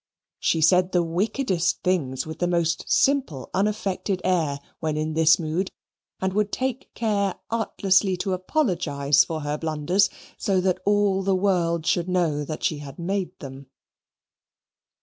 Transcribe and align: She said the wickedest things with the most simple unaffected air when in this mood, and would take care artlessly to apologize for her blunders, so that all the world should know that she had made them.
She 0.39 0.61
said 0.61 0.93
the 0.93 1.03
wickedest 1.03 1.83
things 1.83 2.25
with 2.25 2.39
the 2.39 2.47
most 2.47 2.85
simple 2.91 3.51
unaffected 3.53 4.19
air 4.23 4.59
when 4.79 4.97
in 4.97 5.13
this 5.13 5.37
mood, 5.37 5.69
and 6.19 6.33
would 6.33 6.51
take 6.51 6.91
care 6.95 7.35
artlessly 7.51 8.17
to 8.17 8.33
apologize 8.33 9.23
for 9.23 9.41
her 9.41 9.59
blunders, 9.59 10.09
so 10.39 10.59
that 10.59 10.79
all 10.85 11.21
the 11.21 11.35
world 11.35 11.85
should 11.85 12.09
know 12.09 12.43
that 12.43 12.63
she 12.63 12.79
had 12.79 12.97
made 12.97 13.37
them. 13.37 13.67